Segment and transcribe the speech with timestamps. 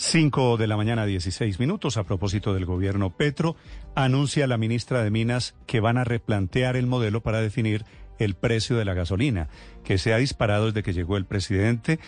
[0.00, 1.98] 5 de la mañana, 16 minutos.
[1.98, 3.54] A propósito del gobierno Petro,
[3.94, 7.84] anuncia la ministra de Minas que van a replantear el modelo para definir
[8.18, 9.50] el precio de la gasolina,
[9.84, 12.00] que se ha disparado desde que llegó el presidente.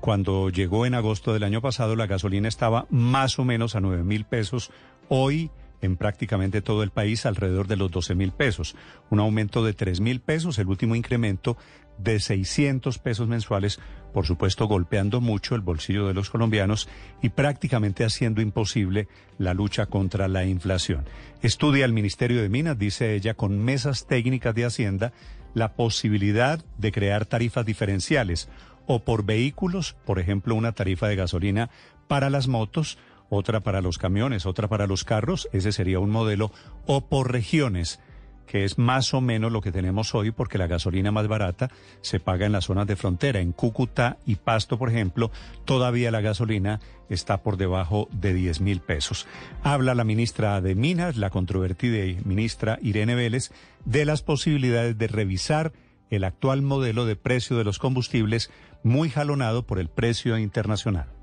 [0.00, 4.04] Cuando llegó en agosto del año pasado, la gasolina estaba más o menos a 9
[4.04, 4.70] mil pesos.
[5.10, 5.50] Hoy
[5.80, 8.76] en prácticamente todo el país alrededor de los 12 mil pesos,
[9.10, 11.56] un aumento de 3 mil pesos, el último incremento
[11.98, 13.80] de 600 pesos mensuales,
[14.12, 16.88] por supuesto golpeando mucho el bolsillo de los colombianos
[17.22, 21.04] y prácticamente haciendo imposible la lucha contra la inflación.
[21.42, 25.12] Estudia el Ministerio de Minas, dice ella, con mesas técnicas de Hacienda,
[25.54, 28.48] la posibilidad de crear tarifas diferenciales
[28.86, 31.70] o por vehículos, por ejemplo, una tarifa de gasolina
[32.06, 32.98] para las motos,
[33.30, 36.50] otra para los camiones, otra para los carros, ese sería un modelo,
[36.86, 38.00] o por regiones,
[38.46, 41.70] que es más o menos lo que tenemos hoy, porque la gasolina más barata
[42.00, 43.40] se paga en las zonas de frontera.
[43.40, 45.30] En Cúcuta y Pasto, por ejemplo,
[45.66, 49.26] todavía la gasolina está por debajo de 10 mil pesos.
[49.62, 53.52] Habla la ministra de Minas, la controvertida ministra Irene Vélez,
[53.84, 55.72] de las posibilidades de revisar
[56.10, 58.50] el actual modelo de precio de los combustibles,
[58.82, 61.17] muy jalonado por el precio internacional.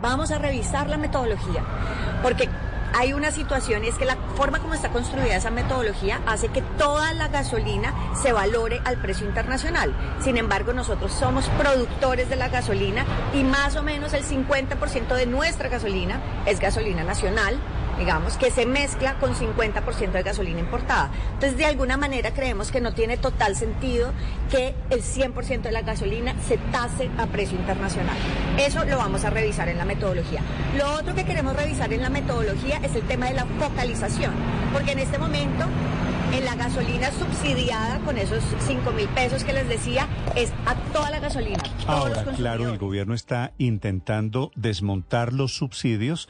[0.00, 1.64] Vamos a revisar la metodología,
[2.22, 2.48] porque
[2.94, 7.12] hay una situación es que la forma como está construida esa metodología hace que toda
[7.14, 9.92] la gasolina se valore al precio internacional.
[10.20, 15.26] Sin embargo, nosotros somos productores de la gasolina y más o menos el 50% de
[15.26, 17.58] nuestra gasolina es gasolina nacional
[17.98, 21.10] digamos, que se mezcla con 50% de gasolina importada.
[21.34, 24.12] Entonces, de alguna manera creemos que no tiene total sentido
[24.50, 28.16] que el 100% de la gasolina se tase a precio internacional.
[28.58, 30.40] Eso lo vamos a revisar en la metodología.
[30.76, 34.32] Lo otro que queremos revisar en la metodología es el tema de la focalización,
[34.72, 35.66] porque en este momento
[36.32, 41.10] en la gasolina subsidiada con esos 5 mil pesos que les decía, es a toda
[41.10, 41.62] la gasolina.
[41.86, 46.28] Ahora, claro, el gobierno está intentando desmontar los subsidios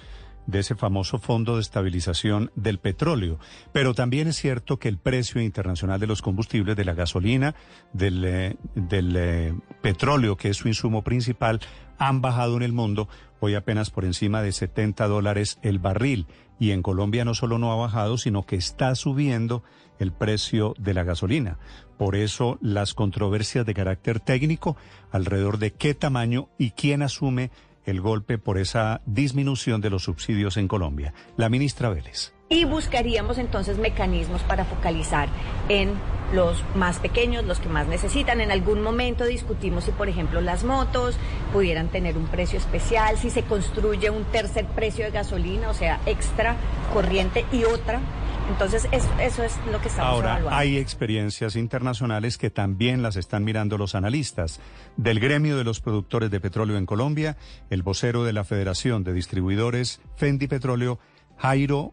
[0.48, 3.38] de ese famoso fondo de estabilización del petróleo.
[3.70, 7.54] Pero también es cierto que el precio internacional de los combustibles, de la gasolina,
[7.92, 8.56] del, eh,
[8.90, 11.60] eh, petróleo, que es su insumo principal,
[11.98, 13.08] han bajado en el mundo,
[13.40, 16.26] hoy apenas por encima de 70 dólares el barril.
[16.58, 19.62] Y en Colombia no solo no ha bajado, sino que está subiendo
[19.98, 21.58] el precio de la gasolina.
[21.98, 24.76] Por eso las controversias de carácter técnico
[25.10, 27.50] alrededor de qué tamaño y quién asume
[27.88, 31.14] el golpe por esa disminución de los subsidios en Colombia.
[31.36, 32.34] La ministra Vélez.
[32.50, 35.28] Y buscaríamos entonces mecanismos para focalizar
[35.68, 35.90] en
[36.32, 38.40] los más pequeños, los que más necesitan.
[38.40, 41.16] En algún momento discutimos si, por ejemplo, las motos
[41.52, 46.00] pudieran tener un precio especial, si se construye un tercer precio de gasolina, o sea,
[46.06, 46.56] extra,
[46.92, 48.00] corriente y otra
[48.48, 53.76] entonces, eso, es lo que estamos Ahora, hay experiencias internacionales que también las están mirando
[53.76, 54.60] los analistas.
[54.96, 57.36] Del gremio de los productores de petróleo en Colombia,
[57.68, 60.98] el vocero de la Federación de Distribuidores Fendi Petróleo,
[61.36, 61.92] Jairo,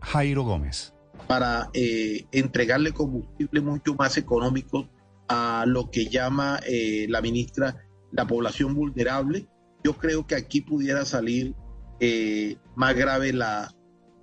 [0.00, 0.93] Jairo Gómez.
[1.26, 4.88] Para eh, entregarle combustible mucho más económico
[5.28, 7.76] a lo que llama eh, la ministra
[8.12, 9.48] la población vulnerable,
[9.82, 11.54] yo creo que aquí pudiera salir
[11.98, 13.74] eh, más grave la,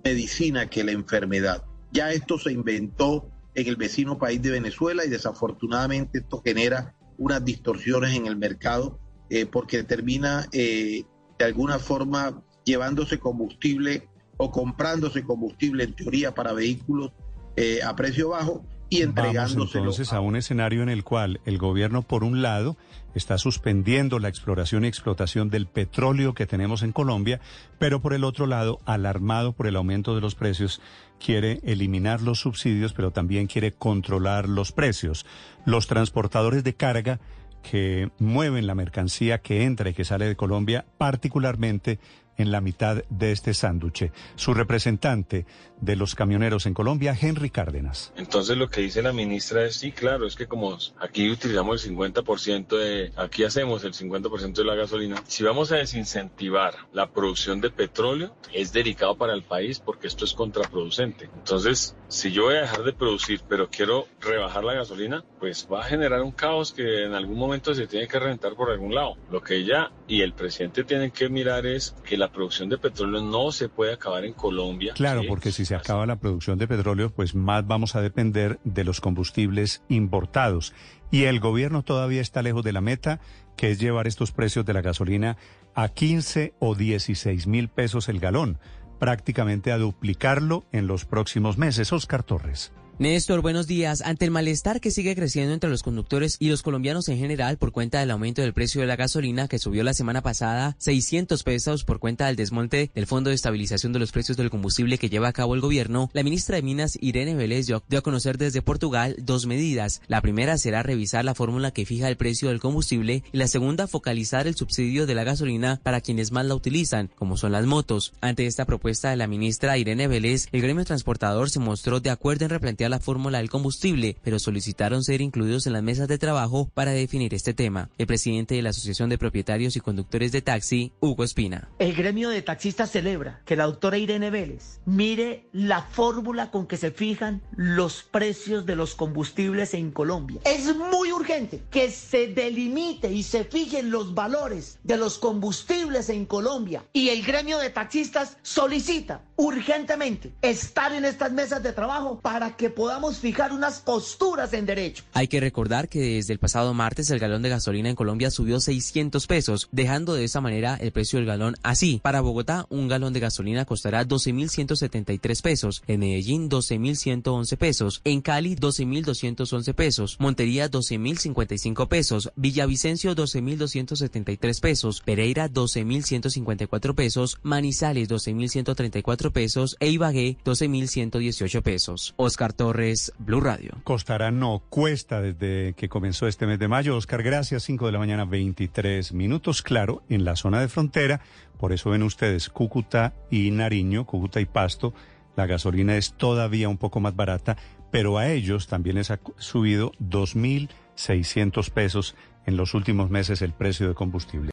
[0.04, 1.64] medicina que la enfermedad.
[1.92, 7.44] Ya esto se inventó en el vecino país de Venezuela y desafortunadamente esto genera unas
[7.44, 8.98] distorsiones en el mercado
[9.28, 11.04] eh, porque termina eh,
[11.38, 17.12] de alguna forma llevándose combustible o comprándose combustible en teoría para vehículos
[17.56, 19.78] eh, a precio bajo y entregándose.
[19.78, 22.76] entonces a un escenario en el cual el gobierno, por un lado,
[23.14, 27.40] está suspendiendo la exploración y explotación del petróleo que tenemos en Colombia,
[27.78, 30.82] pero por el otro lado, alarmado por el aumento de los precios,
[31.24, 35.24] quiere eliminar los subsidios, pero también quiere controlar los precios.
[35.64, 37.18] Los transportadores de carga
[37.62, 41.98] que mueven la mercancía que entra y que sale de Colombia, particularmente
[42.36, 44.12] en la mitad de este sánduche.
[44.36, 45.46] Su representante
[45.80, 48.12] de los camioneros en Colombia, Henry Cárdenas.
[48.16, 51.96] Entonces lo que dice la ministra es, sí, claro, es que como aquí utilizamos el
[51.96, 57.60] 50% de, aquí hacemos el 50% de la gasolina, si vamos a desincentivar la producción
[57.60, 61.28] de petróleo, es delicado para el país porque esto es contraproducente.
[61.34, 65.80] Entonces, si yo voy a dejar de producir, pero quiero rebajar la gasolina, pues va
[65.80, 69.16] a generar un caos que en algún momento se tiene que rentar por algún lado.
[69.30, 73.22] Lo que ella y el presidente tienen que mirar es que la producción de petróleo
[73.22, 74.92] no se puede acabar en Colombia.
[74.92, 78.84] Claro, porque si se acaba la producción de petróleo, pues más vamos a depender de
[78.84, 80.74] los combustibles importados.
[81.10, 83.20] Y el gobierno todavía está lejos de la meta,
[83.56, 85.38] que es llevar estos precios de la gasolina
[85.74, 88.58] a 15 o 16 mil pesos el galón,
[88.98, 91.90] prácticamente a duplicarlo en los próximos meses.
[91.90, 92.74] Oscar Torres.
[92.98, 94.02] Néstor, buenos días.
[94.02, 97.72] Ante el malestar que sigue creciendo entre los conductores y los colombianos en general por
[97.72, 101.84] cuenta del aumento del precio de la gasolina que subió la semana pasada 600 pesos
[101.84, 105.28] por cuenta del desmonte del Fondo de Estabilización de los Precios del Combustible que lleva
[105.28, 109.16] a cabo el gobierno, la ministra de Minas Irene Vélez dio a conocer desde Portugal
[109.18, 110.02] dos medidas.
[110.06, 113.86] La primera será revisar la fórmula que fija el precio del combustible y la segunda
[113.86, 118.12] focalizar el subsidio de la gasolina para quienes más la utilizan, como son las motos.
[118.20, 122.44] Ante esta propuesta de la ministra Irene Vélez, el gremio transportador se mostró de acuerdo
[122.44, 126.70] en replantear la fórmula del combustible, pero solicitaron ser incluidos en las mesas de trabajo
[126.74, 127.90] para definir este tema.
[127.98, 131.68] El presidente de la Asociación de Propietarios y Conductores de Taxi, Hugo Espina.
[131.78, 136.76] El gremio de taxistas celebra que la doctora Irene Vélez mire la fórmula con que
[136.76, 140.40] se fijan los precios de los combustibles en Colombia.
[140.44, 146.26] Es muy urgente que se delimite y se fijen los valores de los combustibles en
[146.26, 146.84] Colombia.
[146.92, 152.70] Y el gremio de taxistas solicita urgentemente estar en estas mesas de trabajo para que
[152.74, 155.04] podamos fijar unas posturas en derecho.
[155.12, 158.60] Hay que recordar que desde el pasado martes el galón de gasolina en Colombia subió
[158.60, 162.00] 600 pesos, dejando de esa manera el precio del galón así.
[162.02, 168.56] Para Bogotá, un galón de gasolina costará 12.173 pesos, en Medellín 12.111 pesos, en Cali
[168.56, 179.90] 12.211 pesos, Montería 12.055 pesos, Villavicencio 12.273 pesos, Pereira 12.154 pesos, Manizales 12.134 pesos e
[179.90, 182.14] Ibagué 12.118 pesos.
[182.16, 183.72] Oscar Torres, Blue Radio.
[183.82, 186.96] Costará no, cuesta desde que comenzó este mes de mayo.
[186.96, 187.64] Oscar, gracias.
[187.64, 189.62] 5 de la mañana, 23 minutos.
[189.62, 191.20] Claro, en la zona de frontera.
[191.58, 194.94] Por eso ven ustedes Cúcuta y Nariño, Cúcuta y Pasto.
[195.34, 197.56] La gasolina es todavía un poco más barata,
[197.90, 202.14] pero a ellos también les ha subido 2.600 pesos
[202.46, 204.50] en los últimos meses el precio de combustible.